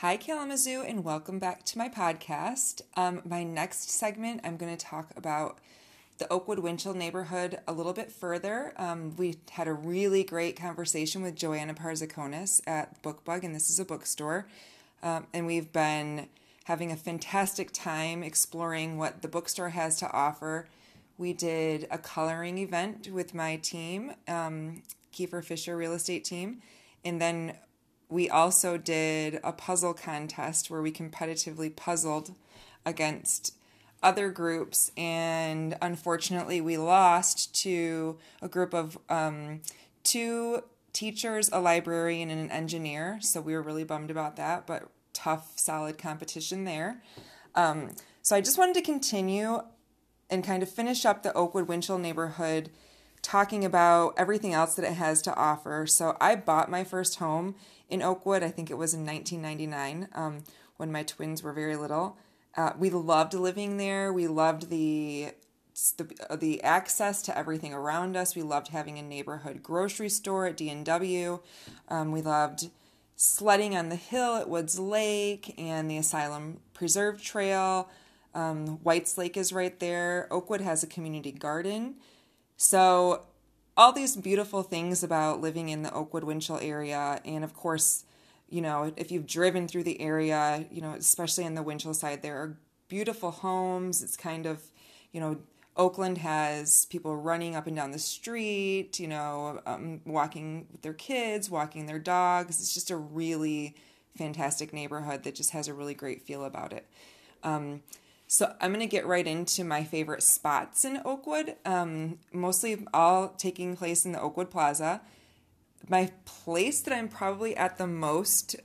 Hi, 0.00 0.16
Kalamazoo, 0.16 0.80
and 0.80 1.04
welcome 1.04 1.38
back 1.38 1.62
to 1.64 1.76
my 1.76 1.90
podcast. 1.90 2.80
Um, 2.96 3.20
my 3.22 3.44
next 3.44 3.90
segment, 3.90 4.40
I'm 4.42 4.56
going 4.56 4.74
to 4.74 4.82
talk 4.82 5.10
about 5.14 5.58
the 6.16 6.26
Oakwood 6.32 6.60
Winchell 6.60 6.94
neighborhood 6.94 7.58
a 7.68 7.74
little 7.74 7.92
bit 7.92 8.10
further. 8.10 8.72
Um, 8.78 9.14
we 9.18 9.36
had 9.50 9.68
a 9.68 9.74
really 9.74 10.24
great 10.24 10.56
conversation 10.56 11.20
with 11.20 11.34
Joanna 11.34 11.74
Parzakonis 11.74 12.62
at 12.66 13.02
Bookbug, 13.02 13.44
and 13.44 13.54
this 13.54 13.68
is 13.68 13.78
a 13.78 13.84
bookstore. 13.84 14.46
Um, 15.02 15.26
and 15.34 15.44
we've 15.46 15.70
been 15.70 16.28
having 16.64 16.90
a 16.90 16.96
fantastic 16.96 17.70
time 17.70 18.22
exploring 18.22 18.96
what 18.96 19.20
the 19.20 19.28
bookstore 19.28 19.68
has 19.68 19.98
to 19.98 20.10
offer. 20.10 20.66
We 21.18 21.34
did 21.34 21.86
a 21.90 21.98
coloring 21.98 22.56
event 22.56 23.10
with 23.12 23.34
my 23.34 23.56
team, 23.56 24.14
um, 24.26 24.82
Kiefer 25.12 25.44
Fisher 25.44 25.76
Real 25.76 25.92
Estate 25.92 26.24
Team, 26.24 26.62
and 27.04 27.20
then 27.20 27.52
we 28.10 28.28
also 28.28 28.76
did 28.76 29.40
a 29.44 29.52
puzzle 29.52 29.94
contest 29.94 30.70
where 30.70 30.82
we 30.82 30.92
competitively 30.92 31.74
puzzled 31.74 32.34
against 32.84 33.54
other 34.02 34.30
groups, 34.30 34.90
and 34.96 35.76
unfortunately, 35.80 36.60
we 36.60 36.76
lost 36.76 37.54
to 37.62 38.18
a 38.40 38.48
group 38.48 38.74
of 38.74 38.98
um, 39.08 39.60
two 40.02 40.62
teachers, 40.92 41.50
a 41.52 41.60
librarian, 41.60 42.30
and 42.30 42.40
an 42.40 42.50
engineer. 42.50 43.18
So 43.20 43.40
we 43.40 43.54
were 43.54 43.62
really 43.62 43.84
bummed 43.84 44.10
about 44.10 44.36
that, 44.36 44.66
but 44.66 44.88
tough, 45.12 45.52
solid 45.56 45.98
competition 45.98 46.64
there. 46.64 47.02
Um, 47.54 47.90
so 48.22 48.36
I 48.36 48.40
just 48.40 48.58
wanted 48.58 48.74
to 48.74 48.82
continue 48.82 49.60
and 50.30 50.44
kind 50.44 50.62
of 50.62 50.70
finish 50.70 51.04
up 51.04 51.22
the 51.22 51.32
Oakwood 51.34 51.68
Winchell 51.68 51.98
neighborhood 51.98 52.70
talking 53.22 53.64
about 53.64 54.14
everything 54.16 54.54
else 54.54 54.74
that 54.74 54.84
it 54.84 54.94
has 54.94 55.22
to 55.22 55.34
offer. 55.34 55.86
So 55.86 56.16
I 56.20 56.36
bought 56.36 56.70
my 56.70 56.84
first 56.84 57.18
home 57.18 57.54
in 57.88 58.02
Oakwood. 58.02 58.42
I 58.42 58.50
think 58.50 58.70
it 58.70 58.78
was 58.78 58.94
in 58.94 59.04
1999 59.04 60.08
um, 60.14 60.44
when 60.76 60.90
my 60.92 61.02
twins 61.02 61.42
were 61.42 61.52
very 61.52 61.76
little. 61.76 62.16
Uh, 62.56 62.72
we 62.78 62.90
loved 62.90 63.34
living 63.34 63.76
there. 63.76 64.12
We 64.12 64.26
loved 64.26 64.70
the 64.70 65.32
the, 65.96 66.36
the 66.36 66.62
access 66.62 67.22
to 67.22 67.38
everything 67.38 67.72
around 67.72 68.14
us. 68.14 68.36
We 68.36 68.42
loved 68.42 68.68
having 68.68 68.98
a 68.98 69.02
neighborhood 69.02 69.62
grocery 69.62 70.10
store 70.10 70.46
at 70.46 70.56
D&W. 70.58 71.40
Um, 71.88 72.12
we 72.12 72.20
loved 72.20 72.68
sledding 73.16 73.76
on 73.76 73.88
the 73.88 73.96
hill 73.96 74.36
at 74.36 74.48
Woods 74.48 74.78
Lake 74.78 75.54
and 75.56 75.90
the 75.90 75.96
Asylum 75.96 76.60
Preserve 76.74 77.22
Trail. 77.22 77.88
Um, 78.34 78.78
White's 78.82 79.16
Lake 79.16 79.36
is 79.36 79.52
right 79.52 79.78
there. 79.80 80.28
Oakwood 80.30 80.60
has 80.60 80.82
a 80.82 80.86
community 80.86 81.32
garden. 81.32 81.96
So, 82.62 83.22
all 83.74 83.90
these 83.90 84.16
beautiful 84.16 84.62
things 84.62 85.02
about 85.02 85.40
living 85.40 85.70
in 85.70 85.82
the 85.82 85.90
Oakwood 85.94 86.24
Winchell 86.24 86.58
area. 86.60 87.18
And 87.24 87.42
of 87.42 87.54
course, 87.54 88.04
you 88.50 88.60
know, 88.60 88.92
if 88.98 89.10
you've 89.10 89.26
driven 89.26 89.66
through 89.66 89.84
the 89.84 89.98
area, 89.98 90.66
you 90.70 90.82
know, 90.82 90.92
especially 90.92 91.44
in 91.44 91.54
the 91.54 91.62
Winchell 91.62 91.94
side, 91.94 92.20
there 92.20 92.36
are 92.36 92.58
beautiful 92.88 93.30
homes. 93.30 94.02
It's 94.02 94.14
kind 94.14 94.44
of, 94.44 94.60
you 95.10 95.22
know, 95.22 95.38
Oakland 95.74 96.18
has 96.18 96.84
people 96.90 97.16
running 97.16 97.56
up 97.56 97.66
and 97.66 97.74
down 97.74 97.92
the 97.92 97.98
street, 97.98 99.00
you 99.00 99.08
know, 99.08 99.62
um, 99.64 100.02
walking 100.04 100.66
with 100.70 100.82
their 100.82 100.92
kids, 100.92 101.48
walking 101.48 101.86
their 101.86 101.98
dogs. 101.98 102.60
It's 102.60 102.74
just 102.74 102.90
a 102.90 102.96
really 102.96 103.74
fantastic 104.18 104.74
neighborhood 104.74 105.22
that 105.22 105.34
just 105.34 105.52
has 105.52 105.66
a 105.66 105.72
really 105.72 105.94
great 105.94 106.20
feel 106.20 106.44
about 106.44 106.74
it. 106.74 106.86
Um, 107.42 107.80
so 108.32 108.54
I'm 108.60 108.70
going 108.70 108.80
to 108.80 108.86
get 108.86 109.06
right 109.06 109.26
into 109.26 109.64
my 109.64 109.82
favorite 109.82 110.22
spots 110.22 110.84
in 110.84 111.00
Oakwood, 111.04 111.56
um, 111.64 112.18
mostly 112.32 112.86
all 112.94 113.30
taking 113.30 113.76
place 113.76 114.04
in 114.04 114.12
the 114.12 114.20
Oakwood 114.20 114.50
Plaza 114.50 115.00
my 115.88 116.10
place 116.24 116.80
that 116.82 116.94
I'm 116.94 117.08
probably 117.08 117.56
at 117.56 117.78
the 117.78 117.86
most 117.86 118.56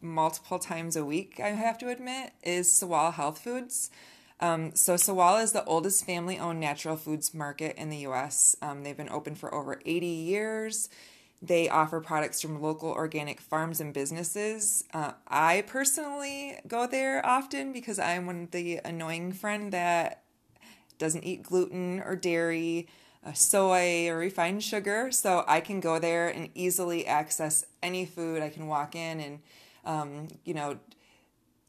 multiple 0.00 0.58
times 0.58 0.96
a 0.96 1.04
week, 1.04 1.40
I 1.42 1.48
have 1.48 1.78
to 1.78 1.88
admit, 1.88 2.32
is 2.42 2.70
Sawall 2.70 3.12
Health 3.14 3.38
Foods. 3.38 3.90
Um, 4.40 4.74
so 4.74 4.94
Sawall 4.94 5.42
is 5.42 5.52
the 5.52 5.64
oldest 5.64 6.04
family-owned 6.04 6.60
natural 6.60 6.96
foods 6.96 7.32
market 7.32 7.76
in 7.76 7.88
the 7.88 7.98
U.S. 7.98 8.54
Um, 8.60 8.82
they've 8.82 8.96
been 8.96 9.08
open 9.08 9.34
for 9.34 9.54
over 9.54 9.80
80 9.86 10.06
years. 10.06 10.90
They 11.42 11.68
offer 11.68 12.00
products 12.00 12.40
from 12.40 12.62
local 12.62 12.90
organic 12.90 13.40
farms 13.40 13.80
and 13.80 13.92
businesses. 13.92 14.84
Uh, 14.94 15.12
I 15.28 15.64
personally 15.66 16.58
go 16.66 16.86
there 16.86 17.24
often 17.24 17.72
because 17.72 17.98
I'm 17.98 18.26
one 18.26 18.44
of 18.44 18.50
the 18.50 18.80
annoying 18.84 19.32
friend 19.32 19.72
that 19.72 20.22
doesn't 20.98 21.24
eat 21.24 21.42
gluten 21.42 22.00
or 22.00 22.16
dairy 22.16 22.88
soy 23.32 24.08
or 24.08 24.18
refined 24.18 24.62
sugar. 24.62 25.10
So 25.10 25.44
I 25.46 25.60
can 25.60 25.80
go 25.80 25.98
there 25.98 26.28
and 26.28 26.50
easily 26.54 27.06
access 27.06 27.64
any 27.82 28.04
food. 28.04 28.42
I 28.42 28.50
can 28.50 28.66
walk 28.66 28.94
in 28.94 29.20
and, 29.20 29.38
um, 29.84 30.28
you 30.44 30.54
know, 30.54 30.78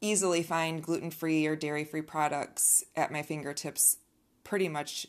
easily 0.01 0.43
find 0.43 0.83
gluten 0.83 1.11
free 1.11 1.45
or 1.45 1.55
dairy 1.55 1.83
free 1.83 2.01
products 2.01 2.83
at 2.95 3.11
my 3.11 3.21
fingertips 3.21 3.97
pretty 4.43 4.67
much 4.67 5.07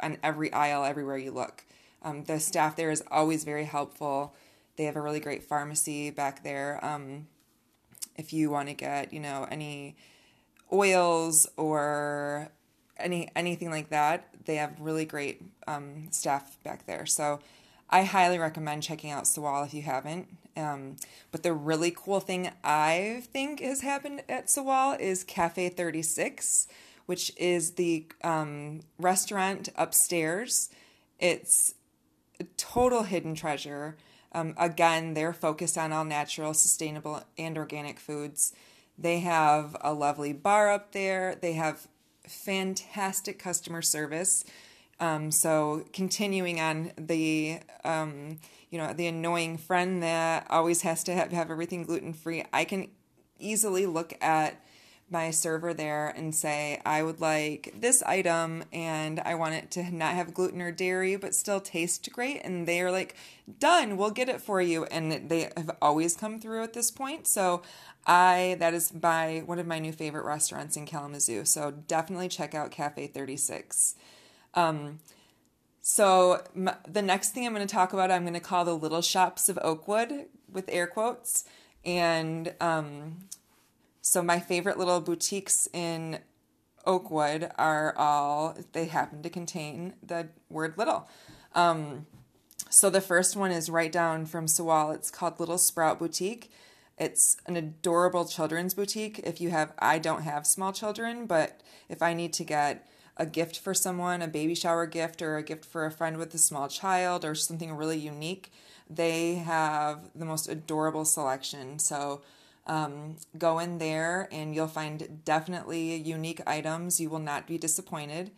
on 0.00 0.18
every 0.22 0.52
aisle, 0.52 0.84
everywhere 0.84 1.18
you 1.18 1.30
look. 1.30 1.64
Um, 2.02 2.24
the 2.24 2.38
staff 2.38 2.76
there 2.76 2.90
is 2.90 3.02
always 3.10 3.44
very 3.44 3.64
helpful. 3.64 4.34
They 4.76 4.84
have 4.84 4.96
a 4.96 5.00
really 5.00 5.20
great 5.20 5.42
pharmacy 5.42 6.10
back 6.10 6.42
there. 6.44 6.78
Um, 6.84 7.26
if 8.16 8.32
you 8.32 8.50
want 8.50 8.68
to 8.68 8.74
get, 8.74 9.12
you 9.12 9.20
know, 9.20 9.46
any 9.50 9.96
oils 10.72 11.48
or 11.56 12.50
any 12.98 13.28
anything 13.34 13.70
like 13.70 13.90
that, 13.90 14.28
they 14.44 14.56
have 14.56 14.80
really 14.80 15.04
great 15.04 15.42
um, 15.66 16.08
staff 16.10 16.56
back 16.62 16.86
there. 16.86 17.06
So 17.06 17.40
I 17.90 18.02
highly 18.02 18.38
recommend 18.38 18.82
checking 18.82 19.10
out 19.10 19.24
Sawall 19.26 19.64
if 19.64 19.72
you 19.72 19.82
haven't. 19.82 20.28
Um, 20.56 20.96
but 21.30 21.42
the 21.42 21.52
really 21.52 21.92
cool 21.96 22.20
thing 22.20 22.50
I 22.64 23.22
think 23.32 23.60
has 23.60 23.80
happened 23.80 24.22
at 24.28 24.48
Sawall 24.48 24.98
is 24.98 25.24
Cafe 25.24 25.68
36, 25.68 26.66
which 27.06 27.32
is 27.36 27.72
the 27.72 28.06
um, 28.22 28.80
restaurant 28.98 29.68
upstairs. 29.76 30.68
It's 31.18 31.74
total 32.56 33.04
hidden 33.04 33.34
treasure. 33.34 33.96
Um, 34.32 34.54
again, 34.58 35.14
they're 35.14 35.32
focused 35.32 35.78
on 35.78 35.92
all 35.92 36.04
natural, 36.04 36.54
sustainable, 36.54 37.22
and 37.36 37.56
organic 37.56 37.98
foods. 37.98 38.52
They 38.98 39.20
have 39.20 39.76
a 39.80 39.92
lovely 39.92 40.32
bar 40.32 40.70
up 40.70 40.92
there. 40.92 41.36
They 41.40 41.52
have 41.54 41.88
fantastic 42.26 43.38
customer 43.38 43.82
service. 43.82 44.44
Um, 45.00 45.30
so 45.30 45.84
continuing 45.92 46.60
on 46.60 46.92
the 46.96 47.60
um, 47.84 48.38
you 48.70 48.78
know 48.78 48.92
the 48.92 49.06
annoying 49.06 49.56
friend 49.56 50.02
that 50.02 50.46
always 50.50 50.82
has 50.82 51.04
to 51.04 51.12
have, 51.12 51.30
have 51.32 51.50
everything 51.50 51.84
gluten 51.84 52.12
free, 52.12 52.44
I 52.52 52.64
can 52.64 52.88
easily 53.38 53.86
look 53.86 54.12
at 54.20 54.60
my 55.10 55.30
server 55.30 55.72
there 55.72 56.08
and 56.08 56.34
say 56.34 56.80
I 56.84 57.02
would 57.02 57.20
like 57.20 57.74
this 57.78 58.02
item 58.02 58.64
and 58.72 59.20
I 59.20 59.34
want 59.34 59.54
it 59.54 59.70
to 59.72 59.94
not 59.94 60.14
have 60.14 60.34
gluten 60.34 60.60
or 60.60 60.70
dairy 60.72 61.16
but 61.16 61.34
still 61.34 61.60
taste 61.60 62.08
great. 62.12 62.40
And 62.44 62.66
they 62.66 62.80
are 62.80 62.90
like 62.90 63.14
done 63.58 63.96
we'll 63.96 64.10
get 64.10 64.28
it 64.28 64.40
for 64.40 64.60
you. 64.60 64.84
And 64.84 65.30
they 65.30 65.50
have 65.56 65.70
always 65.80 66.16
come 66.16 66.40
through 66.40 66.62
at 66.62 66.74
this 66.74 66.90
point. 66.90 67.26
So 67.26 67.62
I 68.06 68.56
that 68.58 68.74
is 68.74 68.90
by 68.90 69.42
one 69.46 69.58
of 69.58 69.66
my 69.66 69.78
new 69.78 69.92
favorite 69.92 70.24
restaurants 70.24 70.76
in 70.76 70.86
Kalamazoo. 70.86 71.44
So 71.44 71.70
definitely 71.70 72.28
check 72.28 72.54
out 72.54 72.70
Cafe 72.70 73.06
36 73.06 73.94
um, 74.54 74.98
so 75.80 76.42
the 76.86 77.02
next 77.02 77.30
thing 77.30 77.46
I'm 77.46 77.54
going 77.54 77.66
to 77.66 77.72
talk 77.72 77.92
about, 77.92 78.10
I'm 78.10 78.22
going 78.22 78.34
to 78.34 78.40
call 78.40 78.64
the 78.64 78.76
little 78.76 79.02
shops 79.02 79.48
of 79.48 79.58
Oakwood 79.62 80.26
with 80.52 80.68
air 80.68 80.86
quotes, 80.86 81.44
and 81.84 82.54
um, 82.60 83.28
so 84.08 84.22
my 84.22 84.40
favorite 84.40 84.78
little 84.78 85.02
boutiques 85.02 85.68
in 85.74 86.20
Oakwood 86.86 87.50
are 87.58 87.94
all 87.98 88.56
they 88.72 88.86
happen 88.86 89.22
to 89.22 89.28
contain 89.28 89.92
the 90.02 90.28
word 90.48 90.78
little. 90.78 91.06
Um, 91.54 92.06
so 92.70 92.88
the 92.88 93.02
first 93.02 93.36
one 93.36 93.50
is 93.50 93.68
right 93.68 93.92
down 93.92 94.24
from 94.24 94.46
Sawall. 94.46 94.94
It's 94.94 95.10
called 95.10 95.38
Little 95.38 95.58
Sprout 95.58 95.98
Boutique. 95.98 96.50
It's 96.96 97.36
an 97.44 97.56
adorable 97.56 98.24
children's 98.24 98.72
boutique. 98.72 99.18
If 99.24 99.42
you 99.42 99.50
have, 99.50 99.74
I 99.78 99.98
don't 99.98 100.22
have 100.22 100.46
small 100.46 100.72
children, 100.72 101.26
but 101.26 101.60
if 101.90 102.00
I 102.02 102.14
need 102.14 102.32
to 102.34 102.44
get 102.44 102.88
a 103.18 103.26
gift 103.26 103.58
for 103.58 103.74
someone, 103.74 104.22
a 104.22 104.26
baby 104.26 104.54
shower 104.54 104.86
gift, 104.86 105.20
or 105.20 105.36
a 105.36 105.42
gift 105.42 105.66
for 105.66 105.84
a 105.84 105.90
friend 105.90 106.16
with 106.16 106.32
a 106.32 106.38
small 106.38 106.68
child, 106.68 107.26
or 107.26 107.34
something 107.34 107.74
really 107.74 107.98
unique, 107.98 108.52
they 108.88 109.34
have 109.34 110.08
the 110.14 110.24
most 110.24 110.48
adorable 110.48 111.04
selection. 111.04 111.78
So 111.78 112.22
um, 112.68 113.16
go 113.36 113.58
in 113.58 113.78
there 113.78 114.28
and 114.30 114.54
you'll 114.54 114.68
find 114.68 115.22
definitely 115.24 115.96
unique 115.96 116.40
items. 116.46 117.00
You 117.00 117.10
will 117.10 117.18
not 117.18 117.46
be 117.46 117.58
disappointed. 117.58 118.30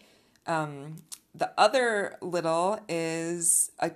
Um, 0.46 0.96
the 1.34 1.50
other 1.58 2.16
little 2.20 2.80
is 2.88 3.70
a 3.78 3.92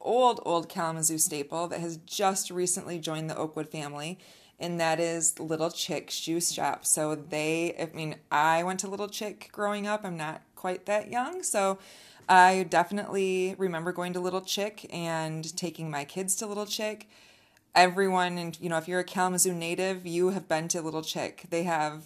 old 0.00 0.40
old 0.46 0.68
Kalamazoo 0.68 1.18
staple 1.18 1.68
that 1.68 1.80
has 1.80 1.98
just 1.98 2.50
recently 2.50 2.98
joined 2.98 3.28
the 3.28 3.36
Oakwood 3.36 3.68
family 3.68 4.18
and 4.60 4.78
that 4.78 5.00
is 5.00 5.38
Little 5.40 5.70
Chick 5.70 6.10
Shoe 6.10 6.40
Shop. 6.40 6.84
So 6.84 7.14
they, 7.14 7.74
I 7.80 7.96
mean, 7.96 8.16
I 8.30 8.62
went 8.62 8.80
to 8.80 8.88
Little 8.88 9.08
Chick 9.08 9.48
growing 9.52 9.86
up. 9.86 10.04
I'm 10.04 10.18
not 10.18 10.42
quite 10.54 10.84
that 10.86 11.10
young, 11.10 11.42
so 11.42 11.78
I 12.28 12.66
definitely 12.68 13.54
remember 13.56 13.90
going 13.90 14.12
to 14.12 14.20
Little 14.20 14.42
Chick 14.42 14.86
and 14.92 15.56
taking 15.56 15.90
my 15.90 16.04
kids 16.04 16.36
to 16.36 16.46
Little 16.46 16.66
Chick. 16.66 17.08
Everyone, 17.74 18.38
and 18.38 18.58
you 18.60 18.68
know, 18.68 18.78
if 18.78 18.88
you're 18.88 19.00
a 19.00 19.04
Kalamazoo 19.04 19.54
native, 19.54 20.06
you 20.06 20.30
have 20.30 20.48
been 20.48 20.68
to 20.68 20.80
Little 20.80 21.02
Chick. 21.02 21.46
They 21.50 21.64
have 21.64 22.04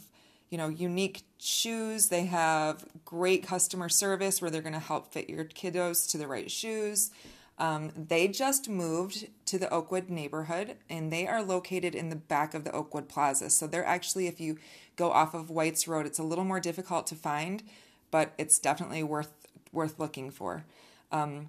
you 0.55 0.58
know, 0.58 0.69
unique 0.69 1.22
shoes. 1.38 2.11
They 2.11 2.26
have 2.26 2.84
great 3.05 3.44
customer 3.44 3.88
service 3.88 4.40
where 4.40 4.52
they're 4.52 4.62
going 4.62 4.72
to 4.75 4.78
help 4.78 5.12
fit 5.12 5.28
your 5.28 5.44
kiddos 5.44 6.08
to 6.12 6.16
the 6.16 6.28
right 6.28 6.49
shoes. 6.49 7.11
Um, 7.58 7.90
they 7.96 8.28
just 8.28 8.69
moved 8.69 9.26
to 9.46 9.58
the 9.58 9.69
Oakwood 9.70 10.08
neighborhood 10.08 10.76
and 10.88 11.12
they 11.12 11.26
are 11.26 11.43
located 11.43 11.96
in 11.96 12.08
the 12.08 12.14
back 12.14 12.55
of 12.55 12.62
the 12.62 12.70
Oakwood 12.70 13.08
Plaza. 13.08 13.50
So 13.50 13.67
they're 13.67 13.84
actually, 13.84 14.28
if 14.28 14.40
you 14.40 14.58
go 14.94 15.10
off 15.10 15.34
of 15.34 15.50
White's 15.50 15.88
Road, 15.88 16.06
it's 16.06 16.20
a 16.20 16.25
little 16.25 16.44
more 16.44 16.60
difficult 16.60 17.08
to 17.08 17.17
find, 17.17 17.64
but 18.12 18.32
it's 18.38 18.60
definitely 18.60 19.02
worth 19.02 19.32
worth 19.72 19.99
looking 19.99 20.31
for. 20.31 20.64
Um, 21.10 21.49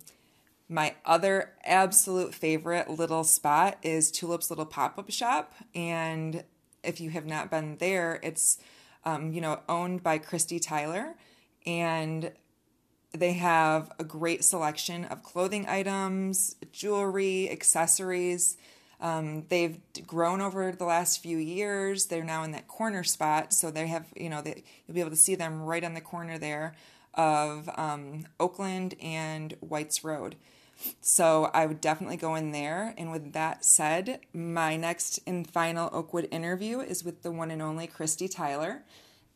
my 0.67 0.95
other 1.05 1.51
absolute 1.63 2.33
favorite 2.33 2.89
little 2.89 3.23
spot 3.23 3.77
is 3.83 4.11
Tulip's 4.11 4.49
Little 4.49 4.65
Pop 4.65 4.97
Up 4.97 5.11
Shop, 5.11 5.53
and 5.75 6.43
if 6.83 6.99
you 6.99 7.11
have 7.11 7.25
not 7.25 7.51
been 7.51 7.77
there, 7.77 8.19
it's 8.23 8.57
um, 9.03 9.31
you 9.31 9.41
know 9.41 9.59
owned 9.69 10.01
by 10.01 10.17
Christy 10.17 10.59
Tyler, 10.59 11.15
and 11.65 12.31
they 13.11 13.33
have 13.33 13.91
a 13.99 14.03
great 14.03 14.43
selection 14.43 15.05
of 15.05 15.23
clothing 15.23 15.67
items, 15.67 16.55
jewelry, 16.71 17.49
accessories. 17.49 18.57
Um, 18.99 19.45
they've 19.49 19.77
grown 20.07 20.41
over 20.41 20.71
the 20.71 20.85
last 20.85 21.21
few 21.21 21.37
years. 21.37 22.05
They're 22.05 22.23
now 22.23 22.43
in 22.43 22.51
that 22.51 22.67
corner 22.67 23.03
spot, 23.03 23.53
so 23.53 23.69
they 23.69 23.85
have 23.87 24.07
you 24.15 24.29
know 24.29 24.41
they, 24.41 24.63
you'll 24.87 24.95
be 24.95 25.01
able 25.01 25.11
to 25.11 25.15
see 25.15 25.35
them 25.35 25.61
right 25.61 25.83
on 25.83 25.93
the 25.93 26.01
corner 26.01 26.39
there 26.39 26.75
of 27.13 27.69
um, 27.77 28.25
Oakland 28.39 28.95
and 29.01 29.55
White's 29.59 30.03
Road. 30.03 30.35
So 31.01 31.49
I 31.53 31.65
would 31.65 31.81
definitely 31.81 32.17
go 32.17 32.35
in 32.35 32.51
there. 32.51 32.93
And 32.97 33.11
with 33.11 33.33
that 33.33 33.63
said, 33.63 34.19
my 34.33 34.75
next 34.75 35.19
and 35.25 35.49
final 35.49 35.89
Oakwood 35.91 36.27
interview 36.31 36.79
is 36.79 37.03
with 37.03 37.21
the 37.21 37.31
one 37.31 37.51
and 37.51 37.61
only 37.61 37.87
Christy 37.87 38.27
Tyler. 38.27 38.83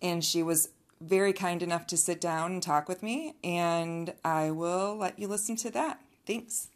And 0.01 0.24
she 0.24 0.44
was 0.44 0.69
very 1.01 1.33
kind 1.33 1.63
enough 1.63 1.88
to 1.88 1.97
sit 1.97 2.19
down 2.19 2.51
and 2.51 2.63
talk 2.63 2.89
with 2.89 3.03
me. 3.03 3.36
And 3.44 4.13
I 4.24 4.51
will 4.51 4.95
let 4.95 5.18
you 5.18 5.27
listen 5.27 5.56
to 5.57 5.71
that. 5.71 6.01
Thanks. 6.25 6.69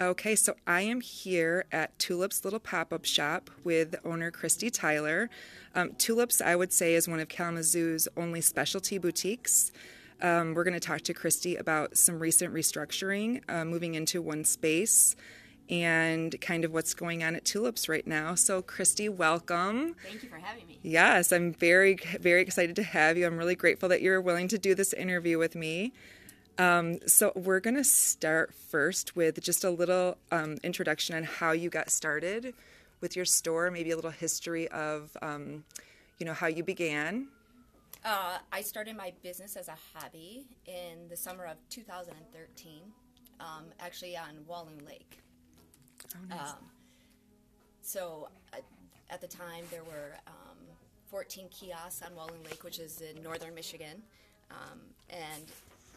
Okay, 0.00 0.34
so 0.34 0.54
I 0.66 0.80
am 0.80 1.02
here 1.02 1.66
at 1.70 1.98
Tulip's 1.98 2.42
little 2.42 2.58
pop 2.58 2.90
up 2.90 3.04
shop 3.04 3.50
with 3.64 3.96
owner 4.02 4.30
Christy 4.30 4.70
Tyler. 4.70 5.28
Um, 5.74 5.92
Tulips, 5.98 6.40
I 6.40 6.56
would 6.56 6.72
say, 6.72 6.94
is 6.94 7.06
one 7.06 7.20
of 7.20 7.28
Kalamazoo's 7.28 8.08
only 8.16 8.40
specialty 8.40 8.96
boutiques. 8.96 9.70
Um, 10.22 10.54
we're 10.54 10.64
going 10.64 10.72
to 10.72 10.80
talk 10.80 11.02
to 11.02 11.12
Christy 11.12 11.54
about 11.54 11.98
some 11.98 12.18
recent 12.18 12.54
restructuring, 12.54 13.42
uh, 13.46 13.66
moving 13.66 13.94
into 13.94 14.22
one 14.22 14.42
space, 14.44 15.16
and 15.68 16.34
kind 16.40 16.64
of 16.64 16.72
what's 16.72 16.94
going 16.94 17.22
on 17.22 17.36
at 17.36 17.44
Tulips 17.44 17.86
right 17.86 18.06
now. 18.06 18.34
So, 18.34 18.62
Christy, 18.62 19.10
welcome. 19.10 19.96
Thank 20.02 20.22
you 20.22 20.30
for 20.30 20.38
having 20.38 20.66
me. 20.66 20.78
Yes, 20.82 21.30
I'm 21.30 21.52
very, 21.52 21.98
very 22.18 22.40
excited 22.40 22.74
to 22.76 22.82
have 22.82 23.18
you. 23.18 23.26
I'm 23.26 23.36
really 23.36 23.54
grateful 23.54 23.90
that 23.90 24.00
you're 24.00 24.22
willing 24.22 24.48
to 24.48 24.58
do 24.58 24.74
this 24.74 24.94
interview 24.94 25.36
with 25.36 25.54
me. 25.54 25.92
Um, 26.60 26.98
so 27.06 27.32
we're 27.34 27.60
going 27.60 27.76
to 27.76 27.84
start 27.84 28.52
first 28.52 29.16
with 29.16 29.40
just 29.40 29.64
a 29.64 29.70
little 29.70 30.18
um, 30.30 30.58
introduction 30.62 31.16
on 31.16 31.24
how 31.24 31.52
you 31.52 31.70
got 31.70 31.88
started 31.88 32.52
with 33.00 33.16
your 33.16 33.24
store, 33.24 33.70
maybe 33.70 33.92
a 33.92 33.96
little 33.96 34.10
history 34.10 34.68
of, 34.68 35.16
um, 35.22 35.64
you 36.18 36.26
know, 36.26 36.34
how 36.34 36.48
you 36.48 36.62
began. 36.62 37.28
Uh, 38.04 38.36
I 38.52 38.60
started 38.60 38.94
my 38.94 39.14
business 39.22 39.56
as 39.56 39.68
a 39.68 39.76
hobby 39.94 40.44
in 40.66 41.08
the 41.08 41.16
summer 41.16 41.46
of 41.46 41.56
2013, 41.70 42.82
um, 43.40 43.46
actually 43.78 44.14
on 44.18 44.44
Walloon 44.46 44.84
Lake. 44.86 45.22
Oh, 46.14 46.18
nice. 46.28 46.50
Um, 46.50 46.56
so 47.80 48.28
uh, 48.52 48.58
at 49.08 49.22
the 49.22 49.28
time, 49.28 49.64
there 49.70 49.84
were 49.84 50.12
14 51.06 51.48
kiosks 51.50 52.02
on 52.02 52.14
Walloon 52.14 52.42
Lake, 52.44 52.62
which 52.64 52.78
is 52.78 53.00
in 53.00 53.22
northern 53.22 53.54
Michigan. 53.54 54.02
Um, 54.50 54.80
and 55.08 55.46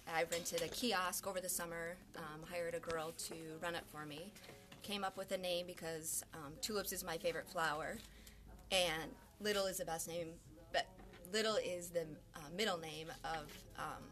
I 0.07 0.25
rented 0.31 0.61
a 0.61 0.67
kiosk 0.67 1.27
over 1.27 1.39
the 1.39 1.49
summer, 1.49 1.95
um, 2.17 2.41
hired 2.49 2.75
a 2.75 2.79
girl 2.79 3.11
to 3.11 3.35
run 3.61 3.75
it 3.75 3.83
for 3.91 4.05
me. 4.05 4.31
Came 4.81 5.03
up 5.03 5.17
with 5.17 5.31
a 5.31 5.37
name 5.37 5.65
because 5.65 6.23
um, 6.33 6.53
tulips 6.61 6.91
is 6.91 7.03
my 7.03 7.17
favorite 7.17 7.47
flower, 7.47 7.97
and 8.71 9.11
Little 9.39 9.65
is 9.65 9.77
the 9.77 9.85
best 9.85 10.07
name, 10.07 10.27
but 10.71 10.87
Little 11.31 11.55
is 11.55 11.89
the 11.89 12.05
uh, 12.35 12.39
middle 12.55 12.77
name 12.77 13.07
of 13.23 13.45
um, 13.77 14.03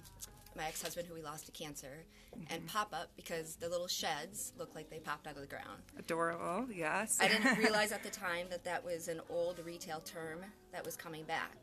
my 0.56 0.68
ex 0.68 0.82
husband 0.82 1.08
who 1.08 1.14
we 1.14 1.22
lost 1.22 1.46
to 1.46 1.52
cancer, 1.52 2.04
mm-hmm. 2.36 2.54
and 2.54 2.66
Pop 2.68 2.94
Up 2.94 3.10
because 3.16 3.56
the 3.56 3.70
little 3.70 3.88
sheds 3.88 4.54
look 4.58 4.74
like 4.76 4.90
they 4.90 5.00
popped 5.00 5.28
out 5.28 5.36
of 5.36 5.42
the 5.42 5.48
ground. 5.48 5.82
Adorable, 5.98 6.68
yes. 6.74 7.18
I 7.22 7.28
didn't 7.28 7.58
realize 7.60 7.92
at 7.92 8.04
the 8.04 8.10
time 8.10 8.48
that 8.50 8.64
that 8.64 8.84
was 8.84 9.08
an 9.08 9.22
old 9.30 9.60
retail 9.66 10.00
term 10.02 10.40
that 10.72 10.86
was 10.86 10.96
coming 10.96 11.24
back. 11.24 11.56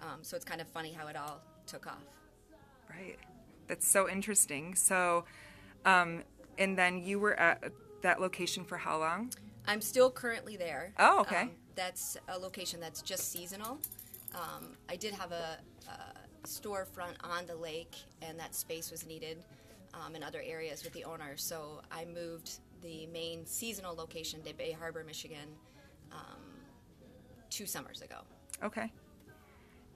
Um, 0.00 0.18
so 0.22 0.36
it's 0.36 0.44
kind 0.44 0.60
of 0.60 0.68
funny 0.68 0.92
how 0.92 1.06
it 1.06 1.16
all 1.16 1.40
took 1.66 1.86
off. 1.86 2.02
Right. 2.90 3.18
That's 3.66 3.86
so 3.86 4.08
interesting. 4.08 4.74
So, 4.74 5.24
um, 5.84 6.22
and 6.58 6.76
then 6.76 7.02
you 7.02 7.18
were 7.18 7.38
at 7.38 7.72
that 8.02 8.20
location 8.20 8.64
for 8.64 8.76
how 8.76 8.98
long? 8.98 9.32
I'm 9.66 9.80
still 9.80 10.10
currently 10.10 10.56
there. 10.56 10.92
Oh, 10.98 11.20
okay. 11.20 11.42
Um, 11.42 11.50
that's 11.74 12.16
a 12.28 12.38
location 12.38 12.80
that's 12.80 13.00
just 13.02 13.30
seasonal. 13.30 13.78
Um, 14.34 14.76
I 14.88 14.96
did 14.96 15.14
have 15.14 15.32
a, 15.32 15.58
a, 15.88 16.46
storefront 16.46 17.14
on 17.22 17.46
the 17.46 17.54
lake, 17.54 17.94
and 18.20 18.38
that 18.38 18.52
space 18.54 18.90
was 18.90 19.06
needed 19.06 19.44
um, 19.94 20.16
in 20.16 20.24
other 20.24 20.42
areas 20.44 20.82
with 20.82 20.92
the 20.92 21.04
owner. 21.04 21.36
So 21.36 21.80
I 21.92 22.04
moved 22.04 22.58
the 22.82 23.06
main 23.06 23.46
seasonal 23.46 23.94
location 23.94 24.42
to 24.42 24.54
Bay 24.54 24.72
Harbor, 24.72 25.04
Michigan, 25.04 25.48
um, 26.10 26.40
two 27.48 27.66
summers 27.66 28.02
ago. 28.02 28.16
Okay. 28.62 28.90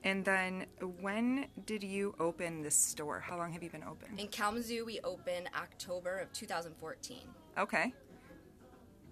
And 0.03 0.23
then 0.23 0.65
when 1.01 1.47
did 1.65 1.83
you 1.83 2.15
open 2.19 2.61
this 2.61 2.75
store? 2.75 3.19
How 3.19 3.37
long 3.37 3.51
have 3.51 3.63
you 3.63 3.69
been 3.69 3.83
open? 3.83 4.17
In 4.17 4.27
Kalamazoo, 4.27 4.85
we 4.85 4.99
opened 5.03 5.49
October 5.55 6.19
of 6.19 6.31
2014. 6.33 7.17
Okay. 7.57 7.93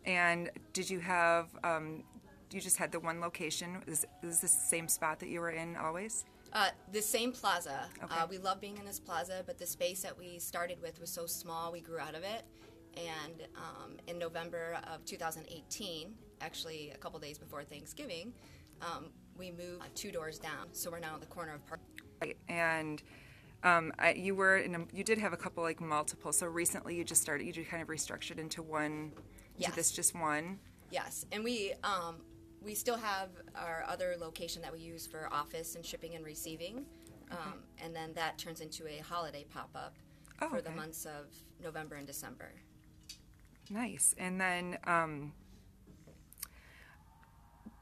And 0.06 0.52
did 0.74 0.90
you 0.90 1.00
have, 1.00 1.50
um, 1.64 2.04
you 2.52 2.62
just 2.62 2.78
had 2.78 2.92
the 2.92 3.00
one 3.00 3.20
location? 3.20 3.82
Is, 3.88 4.06
is 4.24 4.40
this 4.40 4.54
the 4.54 4.68
same 4.68 4.88
spot 4.88 5.20
that 5.20 5.30
you 5.30 5.42
were 5.42 5.50
in 5.50 5.76
always? 5.76 6.26
Uh, 6.54 6.70
the 6.94 7.02
same 7.02 7.32
plaza. 7.32 7.90
Okay. 8.02 8.16
Uh, 8.16 8.28
we 8.30 8.38
love 8.38 8.62
being 8.62 8.78
in 8.78 8.86
this 8.86 9.00
plaza, 9.00 9.44
but 9.46 9.58
the 9.58 9.66
space 9.66 10.04
that 10.04 10.18
we 10.18 10.40
started 10.40 10.82
with 10.82 11.02
was 11.02 11.10
so 11.10 11.26
small, 11.26 11.72
we 11.72 11.82
grew 11.82 12.00
out 12.00 12.16
of 12.16 12.24
it. 12.24 12.44
And 12.96 13.42
um, 13.58 13.98
in 14.08 14.18
November 14.18 14.78
of 14.90 15.04
2018, 15.04 16.14
actually 16.40 16.92
a 16.92 16.98
couple 16.98 17.20
days 17.20 17.38
before 17.38 17.64
Thanksgiving, 17.64 18.32
um, 18.82 19.08
we 19.38 19.52
moved 19.52 19.96
two 19.96 20.12
doors 20.12 20.40
down, 20.40 20.68
so 20.72 20.90
we're 20.92 21.00
now 21.00 21.16
at 21.16 21.22
the 21.22 21.28
corner 21.28 21.54
of 21.54 21.66
Park. 21.68 21.82
Right. 22.22 22.38
And 22.48 23.02
um, 23.64 23.92
I, 24.00 24.14
you 24.14 24.36
were 24.36 24.58
in 24.58 24.76
a, 24.76 24.86
you 24.94 25.04
did 25.04 25.18
have 25.18 25.34
a 25.34 25.38
couple 25.38 25.64
like 25.64 25.82
multiple. 25.82 26.32
So 26.32 26.48
recently, 26.48 26.96
you 26.96 27.04
just 27.04 27.22
started. 27.22 27.46
You 27.46 27.54
just 27.54 27.70
kind 27.70 27.82
of 27.82 27.90
restructured 27.90 28.38
into 28.40 28.62
one. 28.62 29.12
Yes. 29.58 29.70
To 29.70 29.76
this 29.78 29.92
just 29.92 30.14
one. 30.14 30.60
Yes, 30.92 31.26
and 31.32 31.44
we 31.44 31.74
um, 31.84 32.18
we 32.62 32.76
still 32.76 32.98
have 32.98 33.30
our 33.56 33.86
other 33.88 34.16
location 34.20 34.62
that 34.62 34.72
we 34.74 34.80
use 34.80 35.08
for 35.08 35.30
office 35.32 35.76
and 35.76 35.86
shipping 35.86 36.16
and 36.16 36.26
receiving, 36.26 36.86
um, 37.32 37.38
okay. 37.38 37.86
and 37.86 37.96
then 37.96 38.14
that 38.16 38.38
turns 38.38 38.60
into 38.60 38.86
a 38.88 38.98
holiday 38.98 39.46
pop 39.50 39.70
up 39.74 39.96
oh, 40.42 40.50
for 40.50 40.58
okay. 40.58 40.70
the 40.70 40.76
months 40.76 41.06
of 41.06 41.28
November 41.64 41.96
and 41.96 42.06
December. 42.06 42.52
Nice, 43.70 44.14
and 44.18 44.40
then 44.40 44.78
um, 44.84 45.32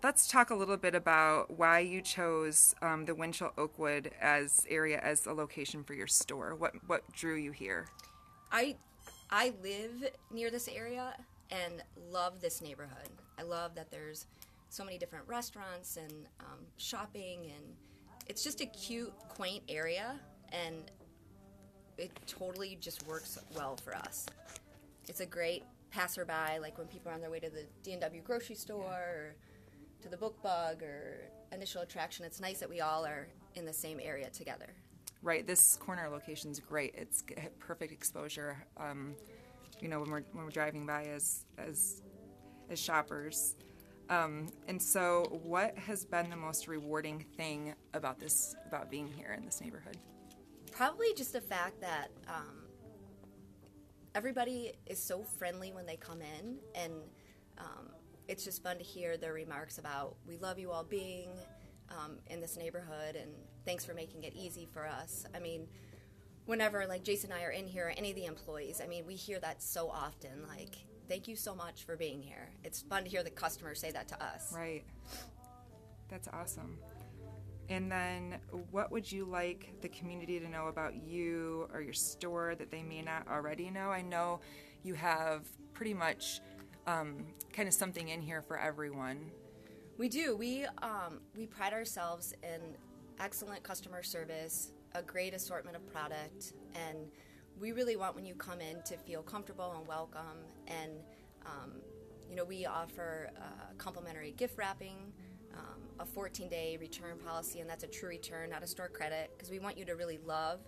let's 0.03 0.27
talk 0.27 0.49
a 0.49 0.55
little 0.55 0.75
bit 0.75 0.93
about 0.93 1.57
why 1.57 1.79
you 1.79 2.01
chose 2.01 2.75
um, 2.81 3.05
the 3.05 3.15
Winchell 3.15 3.53
Oakwood 3.57 4.11
as 4.21 4.65
area 4.69 4.99
as 4.99 5.25
a 5.25 5.33
location 5.33 5.83
for 5.83 5.93
your 5.93 6.07
store. 6.07 6.55
What 6.55 6.73
what 6.87 7.09
drew 7.13 7.35
you 7.35 7.51
here? 7.51 7.87
I 8.51 8.75
I 9.31 9.53
live 9.63 10.11
near 10.31 10.51
this 10.51 10.67
area 10.67 11.15
and 11.49 11.81
love 12.11 12.41
this 12.41 12.61
neighborhood. 12.61 13.09
I 13.39 13.43
love 13.43 13.75
that 13.75 13.89
there's 13.89 14.27
so 14.69 14.83
many 14.83 14.97
different 14.97 15.27
restaurants 15.27 15.97
and 15.97 16.11
um, 16.41 16.59
shopping, 16.77 17.51
and 17.55 17.63
it's 18.27 18.43
just 18.43 18.59
a 18.59 18.65
cute, 18.65 19.13
quaint 19.29 19.63
area, 19.69 20.19
and 20.51 20.91
it 21.97 22.11
totally 22.27 22.77
just 22.81 23.07
works 23.07 23.39
well 23.55 23.77
for 23.77 23.95
us. 23.95 24.25
It's 25.07 25.19
a 25.19 25.25
great 25.25 25.63
passerby, 25.91 26.59
like 26.59 26.77
when 26.77 26.87
people 26.87 27.11
are 27.11 27.13
on 27.13 27.21
their 27.21 27.29
way 27.29 27.39
to 27.39 27.49
the 27.49 27.65
D&W 27.83 28.21
grocery 28.23 28.55
store. 28.55 28.83
Or, 28.83 29.35
to 29.35 29.49
the 29.49 29.52
Bookbug 30.23 30.81
or 30.81 31.29
initial 31.51 31.81
attraction, 31.81 32.23
it's 32.25 32.39
nice 32.39 32.59
that 32.59 32.69
we 32.69 32.79
all 32.79 33.05
are 33.05 33.27
in 33.55 33.65
the 33.65 33.73
same 33.73 33.99
area 34.01 34.29
together. 34.29 34.73
Right. 35.21 35.45
This 35.45 35.77
corner 35.77 36.07
location 36.09 36.51
is 36.51 36.59
great. 36.59 36.95
It's 36.97 37.23
perfect 37.59 37.91
exposure. 37.91 38.65
Um, 38.77 39.15
you 39.81 39.87
know, 39.87 39.99
when 39.99 40.11
we're 40.11 40.23
when 40.31 40.45
we're 40.45 40.51
driving 40.51 40.85
by 40.85 41.03
as 41.05 41.45
as 41.57 42.01
as 42.69 42.79
shoppers. 42.79 43.55
Um, 44.09 44.49
and 44.67 44.81
so, 44.81 45.39
what 45.43 45.77
has 45.77 46.05
been 46.05 46.29
the 46.29 46.35
most 46.35 46.67
rewarding 46.67 47.25
thing 47.37 47.73
about 47.93 48.19
this 48.19 48.55
about 48.67 48.91
being 48.91 49.07
here 49.07 49.33
in 49.37 49.45
this 49.45 49.61
neighborhood? 49.61 49.97
Probably 50.71 51.13
just 51.15 51.31
the 51.33 51.41
fact 51.41 51.79
that 51.81 52.09
um, 52.27 52.63
everybody 54.13 54.73
is 54.85 54.99
so 54.99 55.23
friendly 55.23 55.71
when 55.71 55.85
they 55.85 55.95
come 55.95 56.19
in, 56.21 56.57
and 56.75 56.93
um, 57.57 57.89
it's 58.27 58.43
just 58.43 58.63
fun 58.63 58.77
to 58.77 58.83
hear 58.83 59.17
their 59.17 59.33
remarks 59.33 59.77
about 59.77 60.15
we 60.27 60.37
love 60.37 60.57
you 60.59 60.71
all 60.71 60.83
being 60.83 61.29
um, 61.89 62.17
in 62.27 62.39
this 62.39 62.57
neighborhood, 62.57 63.15
and 63.15 63.31
thanks 63.65 63.85
for 63.85 63.93
making 63.93 64.23
it 64.23 64.33
easy 64.35 64.67
for 64.71 64.87
us. 64.87 65.25
I 65.35 65.39
mean, 65.39 65.67
whenever 66.45 66.85
like 66.87 67.03
Jason 67.03 67.31
and 67.31 67.41
I 67.41 67.45
are 67.45 67.51
in 67.51 67.67
here, 67.67 67.93
any 67.97 68.09
of 68.09 68.15
the 68.15 68.25
employees, 68.25 68.81
I 68.83 68.87
mean, 68.87 69.05
we 69.05 69.15
hear 69.15 69.39
that 69.39 69.61
so 69.61 69.89
often. 69.89 70.45
Like, 70.47 70.75
thank 71.07 71.27
you 71.27 71.35
so 71.35 71.53
much 71.53 71.83
for 71.83 71.95
being 71.95 72.21
here. 72.21 72.49
It's 72.63 72.81
fun 72.81 73.03
to 73.03 73.09
hear 73.09 73.23
the 73.23 73.29
customers 73.29 73.79
say 73.79 73.91
that 73.91 74.07
to 74.09 74.23
us. 74.23 74.53
Right. 74.53 74.83
That's 76.09 76.27
awesome. 76.27 76.77
And 77.69 77.91
then, 77.91 78.39
what 78.71 78.91
would 78.91 79.09
you 79.09 79.25
like 79.25 79.73
the 79.81 79.87
community 79.89 80.39
to 80.39 80.49
know 80.49 80.67
about 80.67 80.95
you 80.95 81.69
or 81.73 81.81
your 81.81 81.93
store 81.93 82.55
that 82.55 82.69
they 82.69 82.83
may 82.83 83.01
not 83.01 83.27
already 83.27 83.69
know? 83.69 83.89
I 83.89 84.01
know 84.01 84.41
you 84.83 84.95
have 84.95 85.47
pretty 85.73 85.93
much 85.93 86.41
um, 86.87 87.25
kind 87.51 87.67
of 87.67 87.73
something 87.73 88.09
in 88.09 88.21
here 88.21 88.41
for 88.41 88.57
everyone. 88.57 89.31
We 89.97 90.09
do. 90.09 90.35
We 90.35 90.65
um, 90.81 91.21
we 91.35 91.45
pride 91.45 91.73
ourselves 91.73 92.33
in 92.43 92.61
excellent 93.19 93.63
customer 93.63 94.03
service, 94.03 94.71
a 94.95 95.01
great 95.01 95.33
assortment 95.33 95.75
of 95.75 95.87
product, 95.91 96.53
and 96.73 96.97
we 97.59 97.71
really 97.71 97.95
want 97.95 98.15
when 98.15 98.25
you 98.25 98.33
come 98.33 98.59
in 98.59 98.81
to 98.83 98.97
feel 98.97 99.21
comfortable 99.21 99.75
and 99.77 99.87
welcome. 99.87 100.39
And 100.67 100.91
um, 101.45 101.73
you 102.29 102.35
know, 102.35 102.45
we 102.45 102.65
offer 102.65 103.29
uh, 103.37 103.73
complimentary 103.77 104.31
gift 104.31 104.57
wrapping, 104.57 104.97
um, 105.53 105.81
a 105.99 106.05
14-day 106.05 106.77
return 106.79 107.17
policy, 107.19 107.59
and 107.59 107.69
that's 107.69 107.83
a 107.83 107.87
true 107.87 108.09
return, 108.09 108.49
not 108.49 108.63
a 108.63 108.67
store 108.67 108.87
credit, 108.87 109.29
because 109.37 109.51
we 109.51 109.59
want 109.59 109.77
you 109.77 109.85
to 109.85 109.93
really 109.93 110.19
love 110.25 110.59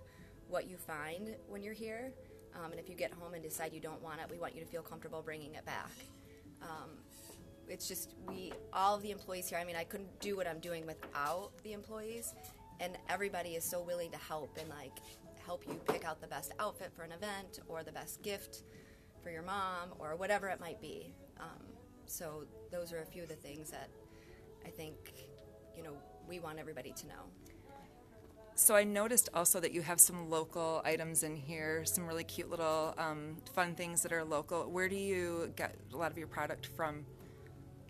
what 0.48 0.70
you 0.70 0.78
find 0.78 1.36
when 1.48 1.64
you're 1.64 1.74
here. 1.74 2.14
Um, 2.56 2.72
and 2.72 2.80
if 2.80 2.90
you 2.90 2.96
get 2.96 3.12
home 3.14 3.34
and 3.34 3.44
decide 3.44 3.74
you 3.74 3.82
don't 3.82 4.02
want 4.02 4.20
it, 4.22 4.28
we 4.32 4.38
want 4.38 4.56
you 4.56 4.62
to 4.62 4.68
feel 4.68 4.82
comfortable 4.82 5.22
bringing 5.22 5.56
it 5.56 5.66
back. 5.66 5.92
Um, 6.62 6.90
it's 7.68 7.88
just 7.88 8.16
we 8.28 8.54
all 8.74 8.96
of 8.96 9.02
the 9.02 9.12
employees 9.12 9.50
here. 9.50 9.58
I 9.58 9.66
mean, 9.66 9.76
I 9.76 9.84
couldn't 9.84 10.20
do 10.20 10.36
what 10.36 10.48
I'm 10.48 10.60
doing 10.60 10.86
without 10.86 11.52
the 11.64 11.74
employees, 11.74 12.34
and 12.80 12.98
everybody 13.10 13.50
is 13.50 13.64
so 13.64 13.82
willing 13.82 14.12
to 14.12 14.18
help 14.18 14.58
and 14.60 14.70
like 14.70 15.00
help 15.46 15.64
you 15.68 15.80
pick 15.88 16.06
out 16.06 16.22
the 16.22 16.28
best 16.28 16.54
outfit 16.60 16.92
for 16.96 17.04
an 17.04 17.12
event 17.12 17.60
or 17.68 17.84
the 17.84 17.92
best 17.92 18.22
gift 18.22 18.64
for 19.22 19.30
your 19.30 19.44
mom 19.44 19.90
or 20.00 20.16
whatever 20.16 20.48
it 20.48 20.60
might 20.60 20.82
be. 20.82 21.14
Um, 21.40 21.66
so 22.06 22.46
those 22.72 22.94
are 22.94 23.00
a 23.00 23.06
few 23.06 23.24
of 23.24 23.30
the 23.30 23.36
things 23.36 23.72
that 23.72 23.90
I 24.66 24.70
think 24.70 24.96
you 25.76 25.84
know 25.84 25.94
we 26.28 26.40
want 26.40 26.60
everybody 26.60 26.94
to 26.94 27.08
know. 27.08 27.55
So 28.58 28.74
I 28.74 28.86
noticed 28.86 29.28
also 29.34 29.60
that 29.60 29.74
you 29.74 29.82
have 29.82 30.00
some 30.00 30.30
local 30.30 30.82
items 30.86 31.24
in 31.24 31.36
here, 31.36 31.84
some 31.84 32.08
really 32.08 32.24
cute 32.24 32.50
little 32.50 32.94
um, 32.98 33.36
fun 33.54 33.76
things 33.76 34.02
that 34.04 34.14
are 34.14 34.24
local. 34.24 34.72
Where 34.72 34.88
do 34.88 34.96
you 34.96 35.52
get 35.58 35.76
a 35.94 35.98
lot 35.98 36.10
of 36.10 36.18
your 36.18 36.28
product 36.28 36.68
from? 36.68 37.06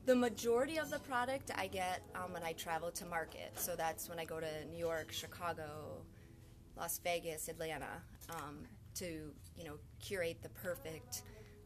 The 0.08 0.16
majority 0.16 0.78
of 0.78 0.90
the 0.90 0.98
product 0.98 1.52
I 1.56 1.68
get 1.68 2.02
um, 2.16 2.34
when 2.34 2.42
I 2.42 2.54
travel 2.54 2.90
to 2.92 3.06
market. 3.06 3.52
So 3.56 3.76
that's 3.76 4.10
when 4.10 4.18
I 4.18 4.26
go 4.26 4.40
to 4.40 4.66
New 4.72 4.80
York, 4.80 5.12
Chicago, 5.12 6.02
Las 6.76 7.00
Vegas, 7.04 7.48
Atlanta, 7.48 8.02
um, 8.32 8.58
to 8.96 9.32
you 9.56 9.66
know 9.66 9.76
curate 10.00 10.42
the 10.42 10.50
perfect 10.50 11.22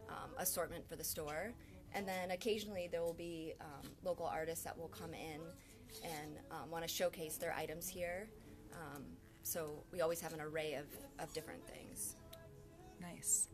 um, 0.09 0.31
assortment 0.37 0.85
for 0.89 0.97
the 0.97 1.05
store. 1.05 1.53
And 1.93 2.05
then 2.05 2.31
occasionally 2.31 2.89
there 2.91 3.01
will 3.01 3.13
be 3.13 3.53
um, 3.61 3.89
local 4.03 4.25
artists 4.25 4.65
that 4.65 4.77
will 4.77 4.89
come 4.89 5.13
in 5.13 5.39
and 6.03 6.37
um, 6.51 6.69
want 6.69 6.85
to 6.85 6.93
showcase 6.93 7.37
their 7.37 7.53
items 7.53 7.87
here. 7.87 8.27
Um, 8.73 9.03
so 9.43 9.83
we 9.91 10.01
always 10.01 10.21
have 10.21 10.33
an 10.33 10.41
array 10.41 10.75
of, 10.75 10.85
of 11.19 11.33
different 11.33 11.65
things. 11.67 12.15
Nice. 13.01 13.47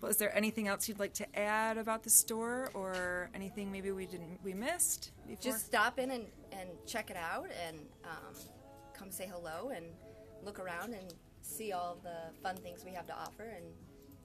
Well, 0.00 0.10
is 0.10 0.16
there 0.16 0.34
anything 0.36 0.68
else 0.68 0.88
you'd 0.88 1.00
like 1.00 1.14
to 1.14 1.38
add 1.38 1.76
about 1.76 2.04
the 2.04 2.10
store, 2.10 2.70
or 2.72 3.30
anything 3.34 3.72
maybe 3.72 3.90
we 3.90 4.06
didn't 4.06 4.38
we 4.44 4.54
missed 4.54 5.10
before? 5.26 5.42
Just 5.42 5.66
stop 5.66 5.98
in 5.98 6.12
and, 6.12 6.26
and 6.52 6.68
check 6.86 7.10
it 7.10 7.16
out, 7.16 7.48
and 7.66 7.78
um, 8.04 8.34
come 8.94 9.10
say 9.10 9.28
hello, 9.30 9.72
and 9.74 9.86
look 10.44 10.60
around 10.60 10.94
and 10.94 11.14
see 11.42 11.72
all 11.72 11.98
the 12.02 12.32
fun 12.42 12.56
things 12.56 12.84
we 12.84 12.92
have 12.92 13.06
to 13.06 13.14
offer, 13.14 13.42
and 13.56 13.64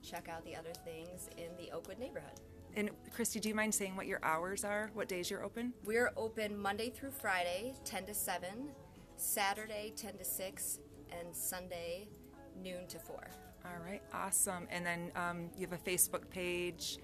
check 0.03 0.29
out 0.29 0.45
the 0.45 0.55
other 0.55 0.73
things 0.85 1.29
in 1.37 1.49
the 1.57 1.71
Oakwood 1.71 1.97
neighborhood. 1.97 2.39
And 2.75 2.89
Christy, 3.11 3.39
do 3.39 3.49
you 3.49 3.55
mind 3.55 3.73
saying 3.73 3.95
what 3.95 4.07
your 4.07 4.19
hours 4.23 4.63
are? 4.63 4.91
What 4.93 5.07
days 5.07 5.29
you're 5.29 5.43
open? 5.43 5.73
We're 5.85 6.11
open 6.17 6.57
Monday 6.57 6.89
through 6.89 7.11
Friday, 7.11 7.73
10 7.85 8.05
to 8.07 8.13
7, 8.13 8.69
Saturday 9.17 9.93
10 9.95 10.17
to 10.17 10.25
6, 10.25 10.79
and 11.19 11.35
Sunday 11.35 12.07
noon 12.61 12.87
to 12.87 12.99
4. 12.99 13.15
All 13.65 13.71
right, 13.85 14.01
awesome. 14.13 14.67
And 14.69 14.85
then 14.85 15.11
um, 15.15 15.49
you 15.57 15.65
have 15.67 15.73
a 15.79 15.89
Facebook 15.89 16.29
page 16.29 16.97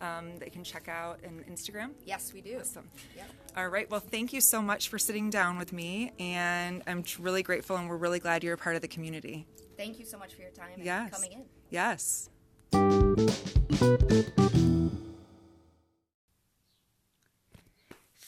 um, 0.00 0.38
that 0.38 0.46
you 0.46 0.52
can 0.52 0.64
check 0.64 0.88
out 0.88 1.20
and 1.24 1.44
Instagram? 1.46 1.90
Yes, 2.04 2.32
we 2.32 2.40
do. 2.40 2.58
Awesome. 2.60 2.88
Yep. 3.16 3.26
All 3.56 3.68
right, 3.68 3.90
well, 3.90 4.00
thank 4.00 4.32
you 4.32 4.40
so 4.40 4.60
much 4.62 4.88
for 4.88 4.98
sitting 4.98 5.30
down 5.30 5.58
with 5.58 5.72
me, 5.72 6.12
and 6.18 6.82
I'm 6.86 7.04
really 7.18 7.42
grateful 7.42 7.76
and 7.76 7.88
we're 7.88 7.96
really 7.96 8.18
glad 8.20 8.44
you're 8.44 8.54
a 8.54 8.58
part 8.58 8.76
of 8.76 8.82
the 8.82 8.88
community. 8.88 9.46
Thank 9.76 9.98
you 9.98 10.04
so 10.04 10.18
much 10.18 10.34
for 10.34 10.42
your 10.42 10.50
time 10.50 10.70
and 10.74 10.84
Yes. 10.84 11.10
coming 11.10 11.32
in. 11.32 11.44
Yes. 11.70 12.28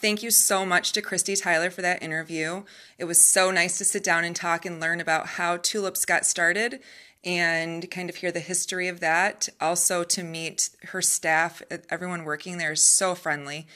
Thank 0.07 0.23
you 0.23 0.31
so 0.31 0.65
much 0.65 0.93
to 0.93 1.03
Christy 1.03 1.35
Tyler 1.35 1.69
for 1.69 1.83
that 1.83 2.01
interview. 2.01 2.63
It 2.97 3.07
was 3.07 3.29
so 3.29 3.51
nice 3.51 3.77
to 3.79 3.85
sit 3.85 4.05
down 4.05 4.23
and 4.23 4.37
talk 4.37 4.65
and 4.65 4.79
learn 4.79 5.01
about 5.01 5.27
how 5.27 5.57
tulips 5.57 6.05
got 6.05 6.25
started 6.25 6.79
and 7.25 7.91
kind 7.91 8.09
of 8.09 8.15
hear 8.15 8.31
the 8.31 8.39
history 8.39 8.87
of 8.87 9.01
that. 9.01 9.49
Also, 9.61 10.05
to 10.05 10.23
meet 10.23 10.71
her 10.91 11.03
staff, 11.03 11.61
everyone 11.91 12.23
working 12.23 12.59
there 12.59 12.71
is 12.71 12.85
so 12.85 13.17
friendly. 13.17 13.67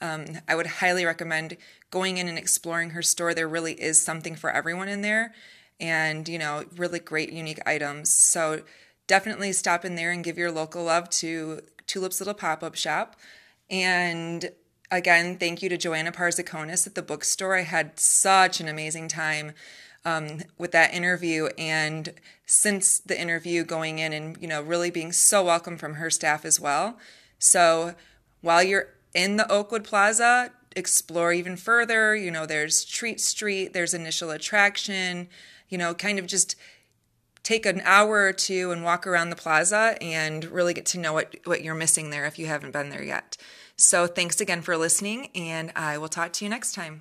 Um, 0.00 0.26
I 0.46 0.54
would 0.54 0.68
highly 0.68 1.04
recommend 1.04 1.56
going 1.90 2.18
in 2.18 2.28
and 2.28 2.38
exploring 2.38 2.90
her 2.90 3.02
store. 3.02 3.34
There 3.34 3.48
really 3.48 3.72
is 3.72 4.00
something 4.00 4.36
for 4.36 4.48
everyone 4.48 4.88
in 4.88 5.02
there, 5.02 5.34
and 5.80 6.28
you 6.28 6.38
know, 6.38 6.66
really 6.76 7.00
great, 7.00 7.32
unique 7.32 7.66
items. 7.66 8.12
So 8.12 8.62
definitely 9.08 9.52
stop 9.52 9.84
in 9.84 9.96
there 9.96 10.12
and 10.12 10.22
give 10.22 10.38
your 10.38 10.52
local 10.52 10.84
love 10.84 11.10
to 11.10 11.62
Tulip's 11.88 12.20
Little 12.20 12.34
Pop 12.34 12.62
Up 12.62 12.76
Shop. 12.76 13.16
And 13.68 14.50
again, 14.90 15.36
thank 15.36 15.62
you 15.62 15.68
to 15.68 15.76
Joanna 15.76 16.12
Parzakonis 16.12 16.86
at 16.86 16.94
the 16.94 17.02
bookstore. 17.02 17.56
I 17.56 17.62
had 17.62 17.98
such 17.98 18.60
an 18.60 18.68
amazing 18.68 19.08
time 19.08 19.52
um, 20.04 20.40
with 20.58 20.72
that 20.72 20.94
interview, 20.94 21.48
and 21.58 22.14
since 22.46 22.98
the 22.98 23.20
interview, 23.20 23.64
going 23.64 23.98
in 23.98 24.12
and 24.12 24.36
you 24.40 24.48
know 24.48 24.62
really 24.62 24.90
being 24.90 25.12
so 25.12 25.44
welcome 25.44 25.76
from 25.76 25.94
her 25.94 26.10
staff 26.10 26.44
as 26.44 26.58
well. 26.58 26.98
So 27.38 27.94
while 28.40 28.62
you're 28.62 28.88
in 29.14 29.36
the 29.36 29.50
Oakwood 29.50 29.84
Plaza, 29.84 30.52
explore 30.76 31.32
even 31.32 31.56
further. 31.56 32.14
You 32.14 32.30
know, 32.30 32.46
there's 32.46 32.84
Treat 32.84 33.20
Street, 33.20 33.72
there's 33.72 33.94
Initial 33.94 34.30
Attraction. 34.30 35.28
You 35.68 35.78
know, 35.78 35.94
kind 35.94 36.18
of 36.18 36.26
just 36.26 36.56
take 37.42 37.64
an 37.66 37.80
hour 37.84 38.24
or 38.24 38.32
two 38.32 38.70
and 38.70 38.84
walk 38.84 39.06
around 39.06 39.30
the 39.30 39.36
plaza 39.36 39.96
and 40.00 40.44
really 40.44 40.74
get 40.74 40.84
to 40.86 40.98
know 40.98 41.12
what, 41.12 41.34
what 41.44 41.62
you're 41.64 41.74
missing 41.74 42.10
there 42.10 42.26
if 42.26 42.38
you 42.38 42.46
haven't 42.46 42.72
been 42.72 42.90
there 42.90 43.02
yet. 43.02 43.36
So 43.80 44.06
thanks 44.06 44.42
again 44.42 44.60
for 44.60 44.76
listening, 44.76 45.30
and 45.34 45.72
I 45.74 45.96
will 45.96 46.10
talk 46.10 46.34
to 46.34 46.44
you 46.44 46.50
next 46.50 46.72
time. 46.74 47.00